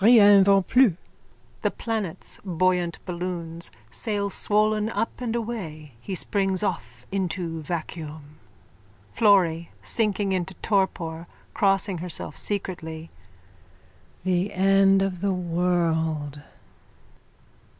[0.00, 0.92] Rien va plus!
[1.62, 5.94] (The planets, buoyant balloons, sail swollen up and away.
[6.00, 8.38] He springs off into vacuum.)_
[9.16, 13.10] FLORRY: (Sinking into torpor, crossing herself secretly.)
[14.22, 16.40] The end of the world!